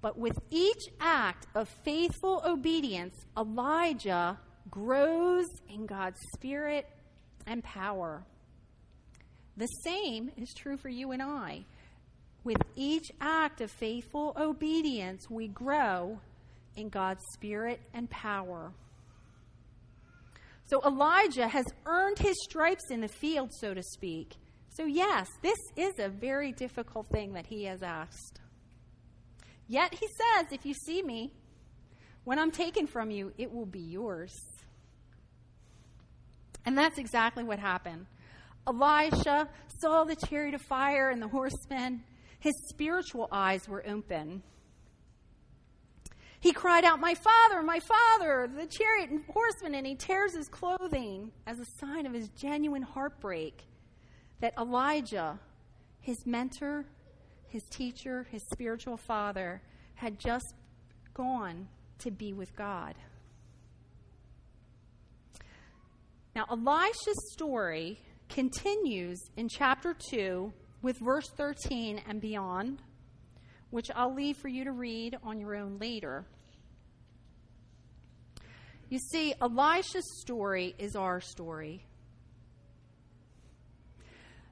But 0.00 0.18
with 0.18 0.38
each 0.50 0.88
act 1.00 1.46
of 1.54 1.68
faithful 1.84 2.42
obedience, 2.46 3.14
Elijah 3.36 4.38
grows 4.70 5.46
in 5.68 5.86
God's 5.86 6.20
spirit 6.34 6.88
and 7.46 7.64
power. 7.64 8.22
The 9.56 9.66
same 9.66 10.30
is 10.36 10.54
true 10.54 10.76
for 10.76 10.88
you 10.88 11.10
and 11.10 11.22
I. 11.22 11.64
With 12.44 12.62
each 12.76 13.10
act 13.20 13.60
of 13.60 13.70
faithful 13.70 14.32
obedience, 14.36 15.28
we 15.28 15.48
grow 15.48 16.20
in 16.76 16.88
God's 16.88 17.24
spirit 17.34 17.80
and 17.92 18.08
power. 18.08 18.72
So 20.66 20.80
Elijah 20.86 21.48
has 21.48 21.64
earned 21.86 22.18
his 22.18 22.36
stripes 22.44 22.84
in 22.90 23.00
the 23.00 23.08
field, 23.08 23.50
so 23.58 23.74
to 23.74 23.82
speak. 23.82 24.36
So, 24.68 24.84
yes, 24.84 25.26
this 25.42 25.58
is 25.76 25.98
a 25.98 26.08
very 26.08 26.52
difficult 26.52 27.08
thing 27.08 27.32
that 27.32 27.46
he 27.46 27.64
has 27.64 27.82
asked. 27.82 28.40
Yet 29.68 29.94
he 29.94 30.06
says, 30.08 30.46
If 30.50 30.64
you 30.64 30.74
see 30.74 31.02
me, 31.02 31.32
when 32.24 32.38
I'm 32.38 32.50
taken 32.50 32.86
from 32.86 33.10
you, 33.10 33.32
it 33.38 33.52
will 33.52 33.66
be 33.66 33.80
yours. 33.80 34.34
And 36.64 36.76
that's 36.76 36.98
exactly 36.98 37.44
what 37.44 37.58
happened. 37.58 38.06
Elisha 38.66 39.48
saw 39.80 40.04
the 40.04 40.16
chariot 40.16 40.54
of 40.54 40.62
fire 40.62 41.10
and 41.10 41.22
the 41.22 41.28
horsemen. 41.28 42.02
His 42.40 42.54
spiritual 42.68 43.28
eyes 43.32 43.68
were 43.68 43.86
open. 43.86 44.42
He 46.40 46.52
cried 46.52 46.84
out, 46.84 47.00
My 47.00 47.14
father, 47.14 47.62
my 47.62 47.80
father, 47.80 48.48
the 48.54 48.66
chariot 48.66 49.10
and 49.10 49.24
horsemen, 49.28 49.74
and 49.74 49.86
he 49.86 49.94
tears 49.96 50.34
his 50.34 50.48
clothing 50.48 51.32
as 51.46 51.58
a 51.58 51.64
sign 51.80 52.06
of 52.06 52.12
his 52.12 52.28
genuine 52.28 52.82
heartbreak 52.82 53.64
that 54.40 54.54
Elijah, 54.56 55.38
his 56.00 56.26
mentor, 56.26 56.84
his 57.48 57.62
teacher, 57.70 58.26
his 58.30 58.42
spiritual 58.52 58.96
father, 58.96 59.60
had 59.94 60.18
just 60.18 60.54
gone 61.14 61.68
to 61.98 62.10
be 62.10 62.32
with 62.32 62.54
God. 62.54 62.94
Now, 66.36 66.44
Elisha's 66.50 67.32
story 67.32 67.98
continues 68.28 69.18
in 69.36 69.48
chapter 69.48 69.96
2 70.10 70.52
with 70.82 70.98
verse 70.98 71.28
13 71.36 72.00
and 72.06 72.20
beyond, 72.20 72.80
which 73.70 73.90
I'll 73.94 74.14
leave 74.14 74.36
for 74.36 74.48
you 74.48 74.64
to 74.64 74.72
read 74.72 75.16
on 75.24 75.40
your 75.40 75.56
own 75.56 75.78
later. 75.78 76.24
You 78.88 78.98
see, 78.98 79.34
Elisha's 79.40 80.20
story 80.20 80.74
is 80.78 80.94
our 80.94 81.20
story. 81.20 81.84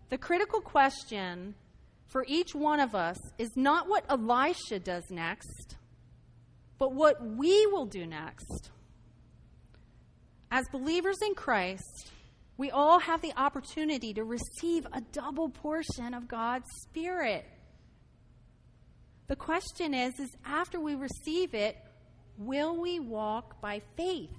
The 0.09 0.19
critical 0.19 0.61
question 0.61 1.55
for 2.07 2.25
each 2.29 2.55
one 2.55 2.81
of 2.81 2.95
us 2.95 3.19
is 3.39 3.57
not 3.57 3.89
what 3.89 4.05
Elisha 4.09 4.79
does 4.79 5.05
next, 5.11 5.77
but 6.79 6.93
what 6.93 7.25
we 7.25 7.67
will 7.67 7.87
do 7.87 8.07
next. 8.07 8.71
As 10.51 10.67
believers 10.71 11.19
in 11.27 11.35
Christ, 11.35 12.13
we 12.57 12.71
all 12.71 13.01
have 13.01 13.21
the 13.21 13.33
opportunity 13.37 14.15
to 14.15 14.25
receive 14.25 14.87
a 14.93 15.01
double 15.13 15.49
portion 15.49 16.15
of 16.15 16.29
God's 16.29 16.69
Spirit. 16.83 17.45
The 19.27 19.37
question 19.37 19.93
is, 19.93 20.19
is 20.21 20.31
after 20.45 20.81
we 20.81 20.95
receive 20.95 21.55
it, 21.55 21.77
will 22.39 22.81
we 22.81 23.01
walk 23.01 23.61
by 23.61 23.83
faith? 23.97 24.31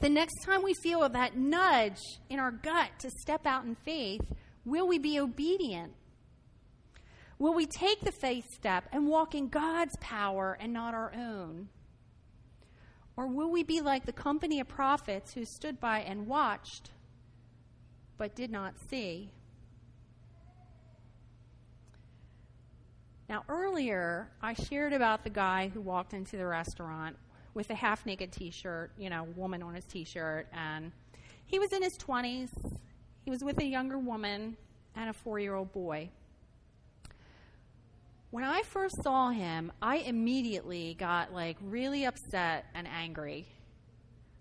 The 0.00 0.08
next 0.08 0.44
time 0.44 0.62
we 0.62 0.74
feel 0.74 1.06
that 1.08 1.36
nudge 1.36 2.00
in 2.30 2.38
our 2.38 2.52
gut 2.52 2.90
to 3.00 3.10
step 3.10 3.46
out 3.46 3.64
in 3.64 3.74
faith, 3.84 4.20
will 4.64 4.86
we 4.86 4.98
be 4.98 5.18
obedient? 5.20 5.92
Will 7.38 7.54
we 7.54 7.66
take 7.66 8.00
the 8.00 8.12
faith 8.12 8.52
step 8.52 8.88
and 8.92 9.06
walk 9.06 9.34
in 9.34 9.48
God's 9.48 9.96
power 10.00 10.56
and 10.60 10.72
not 10.72 10.94
our 10.94 11.12
own? 11.14 11.68
Or 13.16 13.26
will 13.26 13.50
we 13.50 13.62
be 13.62 13.80
like 13.80 14.06
the 14.06 14.12
company 14.12 14.60
of 14.60 14.68
prophets 14.68 15.34
who 15.34 15.44
stood 15.44 15.80
by 15.80 16.00
and 16.00 16.26
watched 16.26 16.90
but 18.16 18.34
did 18.34 18.50
not 18.50 18.74
see? 18.90 19.30
Now, 23.28 23.44
earlier, 23.48 24.30
I 24.40 24.54
shared 24.54 24.92
about 24.92 25.22
the 25.22 25.30
guy 25.30 25.68
who 25.68 25.80
walked 25.80 26.14
into 26.14 26.36
the 26.36 26.46
restaurant 26.46 27.16
with 27.54 27.70
a 27.70 27.74
half 27.74 28.06
naked 28.06 28.32
t 28.32 28.50
shirt, 28.50 28.90
you 28.96 29.10
know, 29.10 29.28
woman 29.36 29.62
on 29.62 29.74
his 29.74 29.84
t 29.84 30.04
shirt, 30.04 30.48
and 30.52 30.92
he 31.44 31.58
was 31.58 31.72
in 31.72 31.82
his 31.82 31.98
20s. 31.98 32.50
He 33.24 33.30
was 33.30 33.44
with 33.44 33.58
a 33.58 33.64
younger 33.64 33.98
woman 33.98 34.56
and 34.96 35.10
a 35.10 35.12
four 35.12 35.38
year 35.38 35.54
old 35.54 35.72
boy. 35.72 36.10
When 38.30 38.44
I 38.44 38.62
first 38.62 39.02
saw 39.02 39.30
him, 39.30 39.72
I 39.80 39.96
immediately 39.98 40.94
got 40.98 41.32
like 41.32 41.56
really 41.62 42.04
upset 42.04 42.66
and 42.74 42.86
angry. 42.86 43.46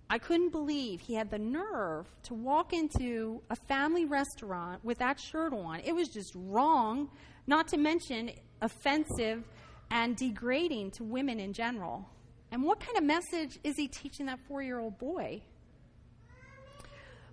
I 0.09 0.17
couldn't 0.17 0.51
believe 0.51 0.99
he 0.99 1.13
had 1.13 1.29
the 1.31 1.39
nerve 1.39 2.05
to 2.23 2.33
walk 2.33 2.73
into 2.73 3.41
a 3.49 3.55
family 3.55 4.05
restaurant 4.05 4.83
with 4.83 4.97
that 4.99 5.19
shirt 5.19 5.53
on. 5.53 5.79
It 5.85 5.93
was 5.93 6.09
just 6.09 6.33
wrong, 6.35 7.09
not 7.45 7.69
to 7.69 7.77
mention 7.77 8.31
offensive 8.61 9.43
and 9.89 10.17
degrading 10.17 10.91
to 10.91 11.03
women 11.05 11.39
in 11.39 11.53
general. 11.53 12.09
And 12.51 12.63
what 12.63 12.79
kind 12.79 12.97
of 12.97 13.03
message 13.03 13.57
is 13.63 13.75
he 13.77 13.87
teaching 13.87 14.25
that 14.25 14.39
four 14.47 14.61
year 14.61 14.79
old 14.79 14.97
boy? 14.97 15.41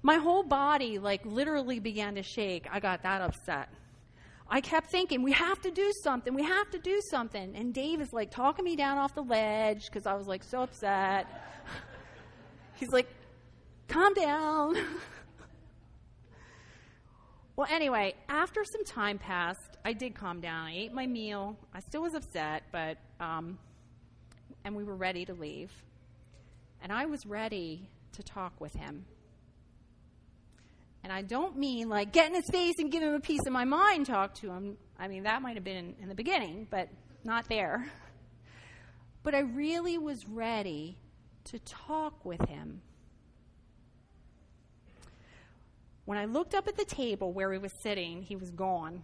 My 0.03 0.17
whole 0.19 0.43
body, 0.43 0.99
like, 0.99 1.25
literally 1.25 1.81
began 1.81 2.17
to 2.17 2.23
shake. 2.23 2.67
I 2.71 2.79
got 2.79 3.03
that 3.05 3.23
upset. 3.23 3.71
I 4.49 4.61
kept 4.61 4.91
thinking, 4.91 5.23
we 5.23 5.33
have 5.33 5.61
to 5.63 5.71
do 5.71 5.91
something. 6.03 6.35
We 6.35 6.45
have 6.45 6.71
to 6.71 6.79
do 6.79 7.01
something. 7.11 7.57
And 7.57 7.73
Dave 7.73 8.01
is 8.01 8.13
like 8.13 8.31
talking 8.31 8.65
me 8.65 8.77
down 8.77 8.99
off 8.99 9.15
the 9.15 9.23
ledge 9.23 9.87
because 9.87 10.07
I 10.07 10.15
was 10.15 10.27
like 10.27 10.45
so 10.45 10.63
upset. 10.63 11.27
He's 12.75 12.91
like, 12.91 13.09
calm 13.89 14.13
down. 14.15 14.77
well, 17.57 17.67
anyway, 17.71 18.15
after 18.29 18.65
some 18.65 18.85
time 18.85 19.19
passed, 19.19 19.79
I 19.85 19.93
did 19.93 20.15
calm 20.15 20.41
down. 20.41 20.67
I 20.67 20.77
ate 20.77 20.93
my 20.93 21.07
meal. 21.07 21.57
I 21.73 21.81
still 21.81 22.03
was 22.03 22.15
upset, 22.15 22.65
but, 22.71 22.99
um, 23.21 23.59
and 24.65 24.77
we 24.77 24.85
were 24.85 24.97
ready 24.97 25.25
to 25.25 25.35
leave. 25.35 25.73
And 26.83 26.93
I 26.93 27.07
was 27.07 27.25
ready 27.25 27.89
to 28.13 28.23
talk 28.23 28.53
with 28.61 28.75
him. 28.75 29.07
And 31.05 31.13
I 31.13 31.21
don't 31.21 31.59
mean 31.59 31.91
like 31.91 32.13
get 32.13 32.29
in 32.29 32.35
his 32.35 32.49
face 32.51 32.77
and 32.79 32.91
give 32.91 33.03
him 33.03 33.13
a 33.13 33.21
piece 33.21 33.47
of 33.47 33.53
my 33.53 33.65
mind, 33.65 34.07
talk 34.07 34.35
to 34.37 34.51
him. 34.51 34.79
I 34.99 35.07
mean, 35.07 35.25
that 35.25 35.43
might 35.43 35.55
have 35.55 35.63
been 35.63 35.95
in 36.01 36.09
the 36.09 36.15
beginning, 36.15 36.67
but 36.71 36.89
not 37.23 37.49
there. 37.49 37.87
But 39.23 39.35
I 39.35 39.39
really 39.39 39.97
was 39.97 40.29
ready 40.29 40.99
to 41.45 41.59
talk 41.61 42.27
with 42.27 42.47
him. 42.47 42.83
When 46.05 46.19
I 46.19 46.27
looked 46.27 46.55
up 46.55 46.69
at 46.69 46.77
the 46.77 46.85
table 46.85 47.33
where 47.33 47.51
he 47.51 47.59
was 47.59 47.73
sitting, 47.81 48.21
he 48.21 48.37
was 48.37 48.51
gone. 48.51 49.03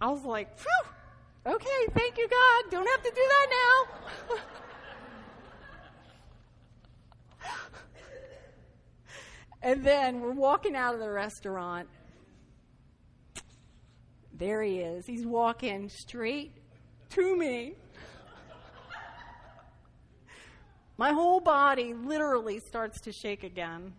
I 0.00 0.10
was 0.10 0.24
like, 0.24 0.58
phew, 0.58 0.90
okay, 1.54 1.86
thank 1.94 2.18
you, 2.18 2.28
God. 2.28 2.72
Don't 2.72 2.88
have 2.88 3.02
to 3.04 3.10
do 3.10 3.22
that 3.28 3.46
now. 4.30 4.36
And 9.62 9.84
then 9.84 10.20
we're 10.20 10.32
walking 10.32 10.76
out 10.76 10.94
of 10.94 11.00
the 11.00 11.10
restaurant. 11.10 11.88
There 14.32 14.62
he 14.62 14.80
is. 14.80 15.06
He's 15.06 15.24
walking 15.24 15.88
straight 15.88 16.52
to 17.10 17.36
me. 17.36 17.74
My 20.98 21.12
whole 21.12 21.40
body 21.40 21.94
literally 21.94 22.58
starts 22.60 23.00
to 23.02 23.12
shake 23.12 23.44
again. 23.44 23.92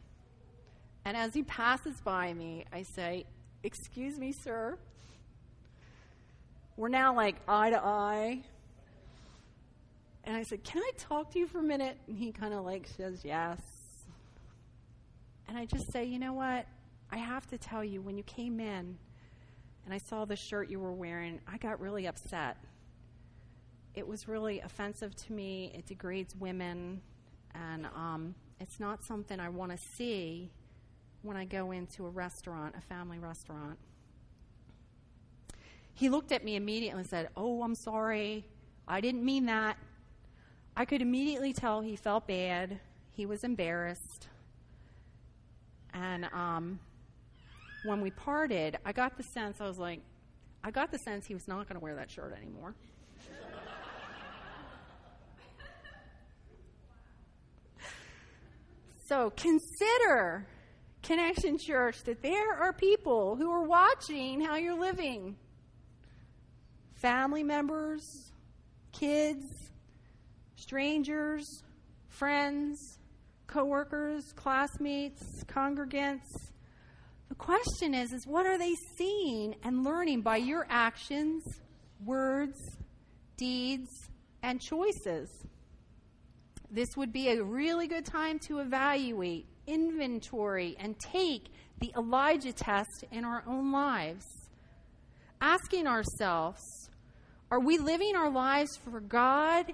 And 1.05 1.15
as 1.15 1.33
he 1.33 1.43
passes 1.43 2.01
by 2.01 2.33
me, 2.33 2.65
I 2.71 2.83
say, 2.83 3.25
Excuse 3.63 4.17
me, 4.19 4.31
sir. 4.31 4.77
We're 6.75 6.89
now 6.89 7.15
like 7.15 7.35
eye 7.47 7.71
to 7.71 7.83
eye. 7.83 8.43
And 10.23 10.35
I 10.35 10.43
said, 10.43 10.63
Can 10.63 10.81
I 10.81 10.91
talk 10.97 11.31
to 11.31 11.39
you 11.39 11.47
for 11.47 11.59
a 11.59 11.63
minute? 11.63 11.97
And 12.07 12.17
he 12.17 12.31
kind 12.31 12.53
of 12.53 12.65
like 12.65 12.87
says, 12.87 13.21
Yes. 13.23 13.61
And 15.47 15.57
I 15.57 15.65
just 15.65 15.91
say, 15.91 16.03
you 16.03 16.19
know 16.19 16.33
what? 16.33 16.65
I 17.11 17.17
have 17.17 17.47
to 17.47 17.57
tell 17.57 17.83
you, 17.83 18.01
when 18.01 18.17
you 18.17 18.23
came 18.23 18.59
in 18.59 18.97
and 19.85 19.93
I 19.93 19.97
saw 19.97 20.25
the 20.25 20.35
shirt 20.35 20.69
you 20.69 20.79
were 20.79 20.93
wearing, 20.93 21.39
I 21.51 21.57
got 21.57 21.79
really 21.79 22.07
upset. 22.07 22.57
It 23.95 24.07
was 24.07 24.27
really 24.27 24.59
offensive 24.59 25.15
to 25.15 25.33
me. 25.33 25.71
It 25.73 25.85
degrades 25.85 26.35
women, 26.35 27.01
and 27.55 27.87
um, 27.95 28.35
it's 28.59 28.79
not 28.79 29.03
something 29.03 29.39
I 29.39 29.49
want 29.49 29.71
to 29.71 29.77
see 29.77 30.51
when 31.21 31.37
I 31.37 31.45
go 31.45 31.71
into 31.71 32.05
a 32.05 32.09
restaurant, 32.09 32.75
a 32.77 32.81
family 32.81 33.19
restaurant. 33.19 33.77
He 35.93 36.09
looked 36.09 36.31
at 36.31 36.43
me 36.43 36.55
immediately 36.55 36.99
and 36.99 37.09
said, 37.09 37.29
Oh, 37.35 37.63
I'm 37.63 37.73
sorry. 37.73 38.45
I 38.87 39.01
didn't 39.01 39.25
mean 39.25 39.47
that. 39.47 39.77
I 40.75 40.85
could 40.85 41.01
immediately 41.01 41.53
tell 41.53 41.81
he 41.81 41.95
felt 41.95 42.27
bad. 42.27 42.79
He 43.13 43.25
was 43.25 43.43
embarrassed. 43.43 44.27
And 45.99 46.25
um, 46.25 46.79
when 47.83 48.01
we 48.01 48.11
parted, 48.11 48.77
I 48.85 48.91
got 48.91 49.17
the 49.17 49.23
sense, 49.23 49.59
I 49.59 49.67
was 49.67 49.79
like, 49.79 50.01
I 50.63 50.69
got 50.69 50.91
the 50.91 50.99
sense 50.99 51.25
he 51.25 51.33
was 51.33 51.47
not 51.47 51.67
going 51.67 51.79
to 51.79 51.83
wear 51.83 51.95
that 51.95 52.11
shirt 52.11 52.35
anymore. 52.37 52.75
so 59.07 59.31
consider, 59.31 60.45
Connection 61.01 61.57
Church, 61.57 62.03
that 62.03 62.21
there 62.21 62.53
are 62.53 62.73
people 62.73 63.35
who 63.35 63.49
are 63.49 63.63
watching 63.63 64.41
how 64.41 64.55
you're 64.55 64.79
living 64.79 65.35
family 66.93 67.43
members, 67.43 68.31
kids, 68.91 69.45
strangers, 70.55 71.63
friends, 72.07 72.97
coworkers, 73.47 74.33
classmates, 74.35 75.43
congregants. 75.45 76.51
The 77.29 77.35
question 77.35 77.93
is 77.93 78.13
is 78.13 78.27
what 78.27 78.45
are 78.45 78.57
they 78.57 78.75
seeing 78.97 79.55
and 79.63 79.83
learning 79.83 80.21
by 80.21 80.37
your 80.37 80.67
actions, 80.69 81.43
words, 82.05 82.57
deeds, 83.37 83.89
and 84.43 84.61
choices? 84.61 85.29
This 86.69 86.89
would 86.97 87.13
be 87.13 87.29
a 87.29 87.43
really 87.43 87.87
good 87.87 88.05
time 88.05 88.39
to 88.47 88.59
evaluate, 88.59 89.45
inventory, 89.65 90.75
and 90.79 90.99
take 90.99 91.45
the 91.79 91.93
Elijah 91.97 92.51
test 92.51 93.05
in 93.11 93.23
our 93.23 93.43
own 93.47 93.71
lives. 93.71 94.25
Asking 95.39 95.87
ourselves, 95.87 96.61
are 97.49 97.59
we 97.59 97.77
living 97.77 98.15
our 98.15 98.29
lives 98.29 98.77
for 98.77 98.99
God 98.99 99.71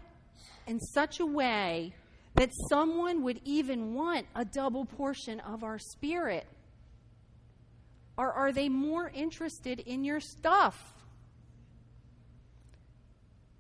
in 0.68 0.80
such 0.80 1.20
a 1.20 1.26
way 1.26 1.94
that 2.36 2.50
someone 2.70 3.24
would 3.24 3.40
even 3.46 3.94
want 3.94 4.26
a 4.36 4.44
double 4.46 4.86
portion 4.86 5.40
of 5.42 5.64
our 5.64 5.78
spirit? 5.78 6.48
Or 8.18 8.32
are 8.32 8.52
they 8.52 8.70
more 8.70 9.12
interested 9.14 9.80
in 9.80 10.04
your 10.04 10.20
stuff? 10.20 10.94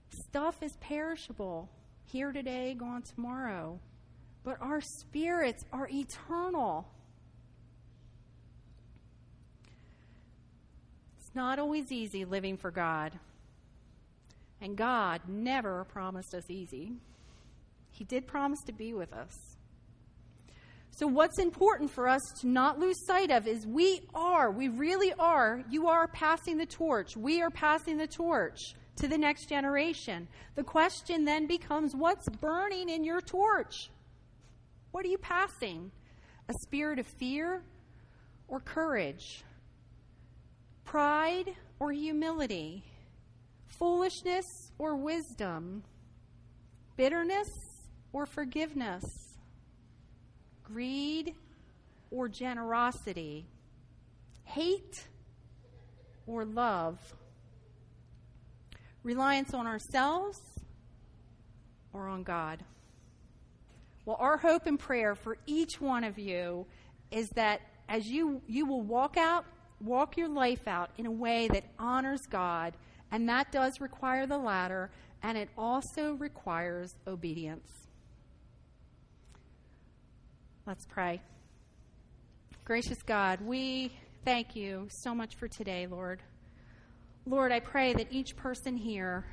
Stuff 0.10 0.62
is 0.62 0.76
perishable, 0.78 1.70
here 2.06 2.32
today, 2.32 2.74
gone 2.74 3.04
tomorrow. 3.04 3.80
But 4.44 4.58
our 4.62 4.82
spirits 4.82 5.64
are 5.72 5.88
eternal. 5.92 6.88
It's 11.18 11.36
not 11.36 11.60
always 11.60 11.92
easy 11.92 12.26
living 12.26 12.58
for 12.58 12.72
God. 12.72 13.14
And 14.62 14.76
God 14.76 15.22
never 15.28 15.84
promised 15.86 16.34
us 16.34 16.50
easy. 16.50 16.94
He 17.94 18.04
did 18.04 18.28
promise 18.28 18.60
to 18.66 18.74
be 18.74 18.94
with 18.94 19.14
us. 19.14 19.56
So, 20.90 21.08
what's 21.08 21.40
important 21.40 21.90
for 21.90 22.08
us 22.08 22.22
to 22.42 22.48
not 22.48 22.80
lose 22.80 23.06
sight 23.06 23.32
of 23.32 23.48
is 23.48 23.66
we 23.66 24.02
are, 24.14 24.52
we 24.52 24.68
really 24.68 25.14
are, 25.18 25.64
you 25.70 25.88
are 25.88 26.08
passing 26.08 26.58
the 26.58 26.66
torch. 26.66 27.16
We 27.16 27.42
are 27.42 27.50
passing 27.50 27.98
the 27.98 28.08
torch 28.08 28.60
to 28.98 29.08
the 29.08 29.18
next 29.18 29.48
generation. 29.48 30.28
The 30.56 30.64
question 30.64 31.26
then 31.26 31.48
becomes 31.48 31.96
what's 31.96 32.30
burning 32.30 32.90
in 32.90 33.04
your 33.04 33.22
torch? 33.22 33.90
What 34.92 35.06
are 35.06 35.10
you 35.10 35.18
passing? 35.18 35.92
A 36.50 36.54
spirit 36.62 37.00
of 37.00 37.08
fear 37.08 37.64
or 38.48 38.60
courage? 38.60 39.44
Pride 40.84 41.56
or 41.80 41.92
humility? 41.92 42.84
Foolishness 43.66 44.46
or 44.78 44.96
wisdom? 44.96 45.84
Bitterness 46.98 47.73
or 48.14 48.26
forgiveness? 48.26 49.36
Greed 50.64 51.36
or 52.12 52.30
generosity? 52.30 53.48
Hate 54.46 55.08
or 56.26 56.46
love? 56.46 57.16
Reliance 59.04 59.54
on 59.54 59.68
ourselves 59.68 60.40
or 61.92 62.08
on 62.08 62.24
God? 62.24 62.64
Well, 64.06 64.18
our 64.20 64.38
hope 64.38 64.66
and 64.66 64.80
prayer 64.80 65.16
for 65.16 65.38
each 65.46 65.82
one 65.82 66.04
of 66.04 66.18
you 66.20 66.66
is 67.12 67.30
that 67.32 67.62
as 67.88 68.08
you, 68.08 68.42
you 68.48 68.66
will 68.66 68.82
walk 68.82 69.18
out, 69.18 69.46
walk 69.82 70.18
your 70.18 70.28
life 70.28 70.68
out 70.68 70.90
in 70.98 71.06
a 71.06 71.12
way 71.12 71.48
that 71.50 71.64
honors 71.80 72.26
God, 72.30 72.74
and 73.12 73.28
that 73.30 73.52
does 73.52 73.80
require 73.80 74.26
the 74.26 74.38
latter, 74.38 74.90
and 75.22 75.38
it 75.38 75.50
also 75.58 76.14
requires 76.14 76.96
obedience. 77.08 77.83
Let's 80.66 80.86
pray. 80.86 81.20
Gracious 82.64 83.04
God, 83.04 83.42
we 83.42 83.92
thank 84.24 84.56
you 84.56 84.88
so 84.90 85.14
much 85.14 85.36
for 85.36 85.50
today, 85.50 85.88
Lord. 85.88 86.22
Lord, 87.26 87.52
I 87.52 87.60
pray 87.60 87.94
that 87.94 88.08
each 88.12 88.38
person 88.38 88.78
here 88.78 89.26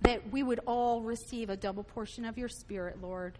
that 0.00 0.32
we 0.32 0.42
would 0.42 0.60
all 0.66 1.02
receive 1.02 1.50
a 1.50 1.58
double 1.58 1.82
portion 1.82 2.24
of 2.24 2.38
your 2.38 2.48
spirit, 2.48 3.02
Lord. 3.02 3.38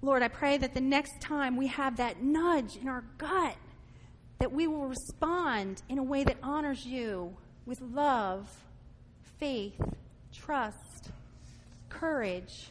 Lord, 0.00 0.22
I 0.22 0.28
pray 0.28 0.56
that 0.56 0.72
the 0.72 0.80
next 0.80 1.20
time 1.20 1.58
we 1.58 1.66
have 1.66 1.98
that 1.98 2.22
nudge 2.22 2.76
in 2.76 2.88
our 2.88 3.04
gut, 3.18 3.56
that 4.38 4.50
we 4.50 4.66
will 4.66 4.86
respond 4.86 5.82
in 5.90 5.98
a 5.98 6.02
way 6.02 6.24
that 6.24 6.38
honors 6.42 6.86
you 6.86 7.36
with 7.66 7.82
love, 7.82 8.48
faith, 9.38 9.78
trust, 10.32 11.10
courage. 11.90 12.70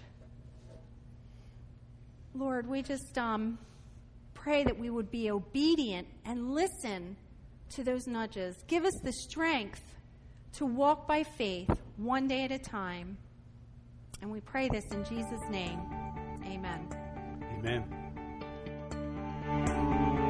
Lord, 2.36 2.68
we 2.68 2.82
just 2.82 3.18
um, 3.18 3.58
pray 4.34 4.64
that 4.64 4.78
we 4.78 4.90
would 4.90 5.10
be 5.10 5.32
obedient 5.32 6.08
and 6.26 6.52
listen 6.52 7.16
to 7.70 7.84
those 7.84 8.08
nudges. 8.08 8.56
Give 8.68 8.84
us 8.84 8.94
the 9.04 9.12
strength 9.12 9.82
to 10.54 10.66
walk 10.66 11.08
by 11.08 11.24
faith 11.24 11.70
one 11.98 12.28
day 12.28 12.44
at 12.44 12.52
a 12.52 12.60
time. 12.60 13.18
And 14.22 14.32
we 14.32 14.42
pray 14.42 14.70
this 14.70 14.86
in 14.92 15.04
Jesus' 15.06 15.42
name. 15.50 15.80
Amen. 16.46 16.88
Amen. 17.60 17.84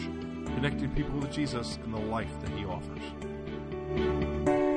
connecting 0.57 0.91
people 0.97 1.21
with 1.21 1.31
Jesus 1.31 1.79
and 1.85 1.95
the 1.95 2.01
life 2.01 2.33
that 2.41 2.51
He 2.51 2.65
offers. 2.65 4.70